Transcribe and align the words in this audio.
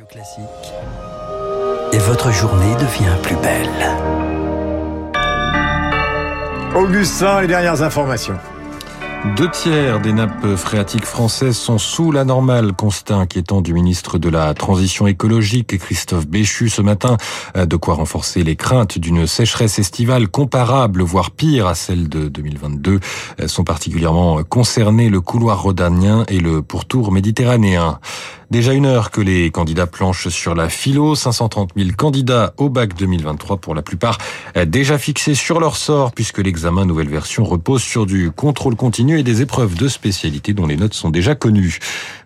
Radio 0.00 0.06
Classique. 0.06 0.72
Et 1.92 1.98
votre 1.98 2.32
journée 2.32 2.74
devient 2.76 3.16
plus 3.22 3.36
belle. 3.36 3.68
Augustin, 6.74 7.42
les 7.42 7.48
dernières 7.48 7.82
informations. 7.82 8.38
Deux 9.36 9.50
tiers 9.50 10.00
des 10.00 10.14
nappes 10.14 10.56
phréatiques 10.56 11.04
françaises 11.04 11.56
sont 11.56 11.76
sous 11.76 12.12
la 12.12 12.24
normale, 12.24 12.72
constat 12.72 13.16
inquiétant 13.16 13.60
du 13.60 13.74
ministre 13.74 14.16
de 14.16 14.30
la 14.30 14.54
Transition 14.54 15.06
écologique, 15.06 15.76
Christophe 15.78 16.26
Béchu, 16.26 16.70
ce 16.70 16.80
matin. 16.80 17.18
De 17.54 17.76
quoi 17.76 17.94
renforcer 17.94 18.42
les 18.42 18.56
craintes 18.56 18.98
d'une 18.98 19.26
sécheresse 19.26 19.78
estivale 19.78 20.28
comparable, 20.28 21.02
voire 21.02 21.30
pire 21.32 21.66
à 21.66 21.74
celle 21.74 22.08
de 22.08 22.28
2022. 22.28 23.00
Sont 23.46 23.64
particulièrement 23.64 24.42
concernés 24.44 25.10
le 25.10 25.20
couloir 25.20 25.62
rhodanien 25.62 26.24
et 26.28 26.40
le 26.40 26.62
pourtour 26.62 27.12
méditerranéen. 27.12 27.98
Déjà 28.50 28.72
une 28.72 28.86
heure 28.86 29.12
que 29.12 29.20
les 29.20 29.52
candidats 29.52 29.86
planchent 29.86 30.26
sur 30.26 30.56
la 30.56 30.68
philo. 30.68 31.14
530 31.14 31.70
000 31.76 31.90
candidats 31.96 32.52
au 32.56 32.68
bac 32.68 32.96
2023 32.96 33.58
pour 33.58 33.76
la 33.76 33.82
plupart 33.82 34.18
déjà 34.66 34.98
fixés 34.98 35.36
sur 35.36 35.60
leur 35.60 35.76
sort 35.76 36.10
puisque 36.10 36.38
l'examen 36.38 36.84
nouvelle 36.84 37.08
version 37.08 37.44
repose 37.44 37.80
sur 37.80 38.06
du 38.06 38.32
contrôle 38.32 38.74
continu 38.74 39.20
et 39.20 39.22
des 39.22 39.40
épreuves 39.40 39.76
de 39.76 39.86
spécialité 39.86 40.52
dont 40.52 40.66
les 40.66 40.76
notes 40.76 40.94
sont 40.94 41.10
déjà 41.10 41.36
connues. 41.36 41.78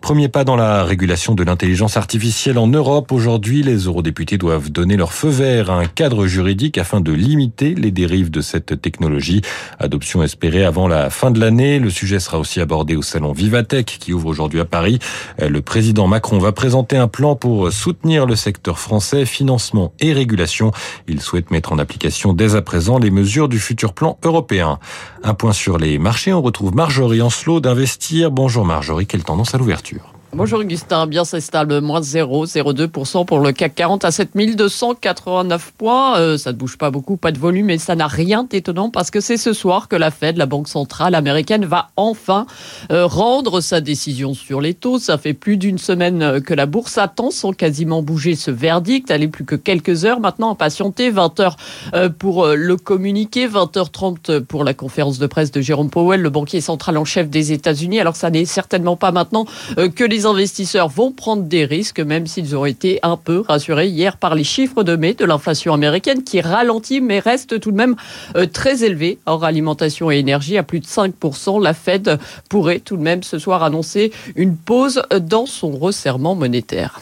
Premier 0.00 0.28
pas 0.28 0.44
dans 0.44 0.56
la 0.56 0.82
régulation 0.82 1.34
de 1.34 1.44
l'intelligence 1.44 1.96
artificielle 1.96 2.58
en 2.58 2.66
Europe. 2.66 3.12
Aujourd'hui, 3.12 3.62
les 3.62 3.84
eurodéputés 3.84 4.38
doivent 4.38 4.70
donner 4.70 4.96
leur 4.96 5.12
feu 5.12 5.28
vert 5.28 5.70
à 5.70 5.78
un 5.78 5.86
cadre 5.86 6.26
juridique 6.26 6.78
afin 6.78 7.00
de 7.00 7.12
limiter 7.12 7.74
les 7.74 7.90
dérives 7.90 8.30
de 8.30 8.40
cette 8.40 8.80
technologie. 8.80 9.42
Adoption 9.78 10.22
espérée 10.22 10.64
avant 10.64 10.88
la 10.88 11.10
fin 11.10 11.30
de 11.30 11.38
l'année. 11.38 11.78
Le 11.78 11.90
sujet 11.90 12.18
sera 12.18 12.38
aussi 12.38 12.60
abordé 12.60 12.96
au 12.96 13.02
salon 13.02 13.32
Vivatech 13.32 13.98
qui 14.00 14.12
ouvre 14.12 14.26
aujourd'hui 14.26 14.58
à 14.58 14.64
Paris. 14.64 14.98
Le 15.38 15.60
président 15.60 16.06
Macron 16.08 16.38
va 16.38 16.52
présenter 16.52 16.96
un 16.96 17.08
plan 17.08 17.36
pour 17.36 17.70
soutenir 17.70 18.26
le 18.26 18.36
secteur 18.36 18.78
français, 18.78 19.26
financement 19.26 19.92
et 20.00 20.12
régulation. 20.12 20.72
Il 21.08 21.20
souhaite 21.20 21.50
mettre 21.50 21.72
en 21.72 21.78
application 21.78 22.32
dès 22.32 22.56
à 22.56 22.62
présent 22.62 22.98
les 22.98 23.10
mesures 23.10 23.48
du 23.48 23.60
futur 23.60 23.92
plan 23.92 24.18
européen. 24.24 24.78
Un 25.22 25.34
point 25.34 25.52
sur 25.52 25.76
les 25.78 25.98
marchés. 25.98 26.32
On 26.32 26.42
retrouve 26.42 26.74
Marjorie 26.74 27.22
Ancelot 27.22 27.60
d'Investir. 27.60 28.30
Bonjour 28.30 28.64
Marjorie, 28.64 29.06
quelle 29.06 29.24
tendance 29.24 29.54
à 29.54 29.58
l'ouverture? 29.58 29.89
Bonjour 30.32 30.60
Augustin, 30.60 31.08
bien 31.08 31.24
s'installe, 31.24 31.80
moins 31.80 32.00
0,02% 32.00 33.24
pour 33.26 33.40
le 33.40 33.50
CAC 33.50 33.74
40 33.74 34.04
à 34.04 34.12
7289 34.12 35.72
points. 35.76 36.18
Euh, 36.20 36.38
ça 36.38 36.52
ne 36.52 36.56
bouge 36.56 36.78
pas 36.78 36.92
beaucoup, 36.92 37.16
pas 37.16 37.32
de 37.32 37.38
volume, 37.38 37.66
mais 37.66 37.78
ça 37.78 37.96
n'a 37.96 38.06
rien 38.06 38.44
d'étonnant 38.44 38.90
parce 38.90 39.10
que 39.10 39.20
c'est 39.20 39.36
ce 39.36 39.52
soir 39.52 39.88
que 39.88 39.96
la 39.96 40.12
Fed, 40.12 40.36
la 40.36 40.46
Banque 40.46 40.68
centrale 40.68 41.16
américaine, 41.16 41.64
va 41.64 41.88
enfin 41.96 42.46
euh, 42.92 43.06
rendre 43.06 43.60
sa 43.60 43.80
décision 43.80 44.32
sur 44.32 44.60
les 44.60 44.72
taux. 44.72 45.00
Ça 45.00 45.18
fait 45.18 45.34
plus 45.34 45.56
d'une 45.56 45.78
semaine 45.78 46.40
que 46.40 46.54
la 46.54 46.66
bourse 46.66 46.96
attend 46.96 47.32
sans 47.32 47.52
quasiment 47.52 48.00
bouger 48.00 48.36
ce 48.36 48.52
verdict. 48.52 49.10
Elle 49.10 49.24
est 49.24 49.28
plus 49.28 49.44
que 49.44 49.56
quelques 49.56 50.04
heures 50.04 50.20
maintenant 50.20 50.52
à 50.52 50.54
patienter. 50.54 51.10
20 51.10 51.40
heures 51.40 51.56
euh, 51.92 52.08
pour 52.08 52.46
le 52.46 52.76
communiqué, 52.76 53.48
20h30 53.48 54.42
pour 54.42 54.62
la 54.62 54.74
conférence 54.74 55.18
de 55.18 55.26
presse 55.26 55.50
de 55.50 55.60
Jérôme 55.60 55.90
Powell, 55.90 56.22
le 56.22 56.30
banquier 56.30 56.60
central 56.60 56.98
en 56.98 57.04
chef 57.04 57.28
des 57.28 57.50
États-Unis. 57.50 57.98
Alors 57.98 58.14
ça 58.14 58.30
n'est 58.30 58.44
certainement 58.44 58.94
pas 58.94 59.10
maintenant 59.10 59.44
que 59.76 60.04
les 60.04 60.19
les 60.20 60.26
investisseurs 60.26 60.88
vont 60.88 61.12
prendre 61.12 61.44
des 61.44 61.64
risques, 61.64 61.98
même 61.98 62.26
s'ils 62.26 62.54
ont 62.54 62.66
été 62.66 62.98
un 63.02 63.16
peu 63.16 63.42
rassurés 63.48 63.86
hier 63.86 64.18
par 64.18 64.34
les 64.34 64.44
chiffres 64.44 64.82
de 64.82 64.94
mai 64.94 65.14
de 65.14 65.24
l'inflation 65.24 65.72
américaine 65.72 66.24
qui 66.24 66.42
ralentit 66.42 67.00
mais 67.00 67.20
reste 67.20 67.58
tout 67.58 67.70
de 67.70 67.76
même 67.76 67.96
euh, 68.36 68.44
très 68.44 68.84
élevé 68.84 69.18
hors 69.24 69.44
alimentation 69.44 70.10
et 70.10 70.18
énergie 70.18 70.58
à 70.58 70.62
plus 70.62 70.80
de 70.80 70.84
5%. 70.84 71.62
La 71.62 71.72
Fed 71.72 72.18
pourrait 72.50 72.80
tout 72.80 72.98
de 72.98 73.02
même 73.02 73.22
ce 73.22 73.38
soir 73.38 73.62
annoncer 73.62 74.12
une 74.36 74.56
pause 74.56 75.02
dans 75.22 75.46
son 75.46 75.70
resserrement 75.70 76.34
monétaire. 76.34 77.00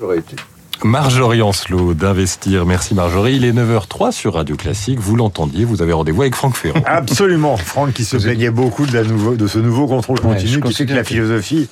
J'aurais 0.00 0.20
été. 0.20 0.36
Marjorie 0.82 1.42
Ancelot 1.42 1.92
d'Investir. 1.92 2.64
Merci 2.64 2.94
Marjorie. 2.94 3.36
Il 3.36 3.44
est 3.44 3.52
9h03 3.52 4.10
sur 4.10 4.34
Radio 4.34 4.56
Classique. 4.56 5.00
Vous 5.00 5.16
l'entendiez, 5.16 5.66
vous 5.66 5.82
avez 5.82 5.92
rendez-vous 5.92 6.22
avec 6.22 6.34
Franck 6.34 6.56
Ferrand. 6.56 6.80
Absolument. 6.86 7.58
Franck 7.58 7.92
qui 7.92 8.04
se 8.06 8.16
plaignait 8.16 8.50
beaucoup 8.50 8.86
de, 8.86 8.92
la 8.94 9.04
nouveau, 9.04 9.34
de 9.34 9.46
ce 9.46 9.58
nouveau 9.58 9.86
contrôle 9.86 10.20
continu 10.20 10.62
qui 10.62 10.72
fait 10.72 10.86
que 10.86 10.94
la 10.94 11.04
philosophie 11.04 11.68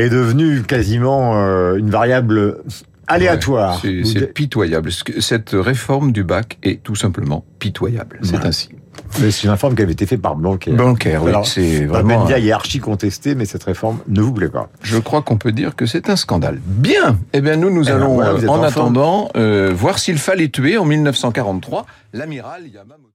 est 0.00 0.10
devenue 0.10 0.62
quasiment 0.62 1.32
euh, 1.36 1.76
une 1.76 1.90
variable 1.90 2.58
aléatoire. 3.06 3.82
Ouais, 3.84 4.02
c'est 4.04 4.32
pitoyable. 4.32 4.90
Cette 4.92 5.50
réforme 5.52 6.12
du 6.12 6.24
bac 6.24 6.58
est 6.62 6.82
tout 6.82 6.96
simplement 6.96 7.44
pitoyable. 7.58 8.18
C'est 8.22 8.38
ouais. 8.38 8.46
ainsi. 8.46 8.70
C'est 9.10 9.44
une 9.44 9.50
réforme 9.50 9.74
qui 9.74 9.82
avait 9.82 9.92
été 9.92 10.06
faite 10.06 10.20
par 10.20 10.36
Blanquer. 10.36 10.72
Blanquer, 10.72 11.18
oui. 11.18 11.32
C'est 11.44 11.84
vraiment. 11.84 12.20
Bendia 12.20 12.38
est 12.38 12.50
archi 12.50 12.80
contesté, 12.80 13.34
mais 13.34 13.44
cette 13.44 13.64
réforme 13.64 13.98
ne 14.08 14.20
vous 14.20 14.32
plaît 14.32 14.48
pas. 14.48 14.68
Je 14.82 14.98
crois 14.98 15.22
qu'on 15.22 15.36
peut 15.36 15.52
dire 15.52 15.76
que 15.76 15.86
c'est 15.86 16.10
un 16.10 16.16
scandale. 16.16 16.60
Bien. 16.64 17.18
Eh 17.32 17.40
bien, 17.40 17.56
nous, 17.56 17.70
nous 17.70 17.88
eh 17.88 17.92
allons, 17.92 18.18
ben, 18.18 18.32
voilà, 18.32 18.50
en 18.50 18.62
attendant, 18.62 19.30
euh, 19.36 19.72
voir 19.74 19.98
s'il 19.98 20.18
fallait 20.18 20.48
tuer 20.48 20.78
en 20.78 20.84
1943 20.84 21.86
l'amiral 22.12 22.66
Yamamoto. 22.66 23.10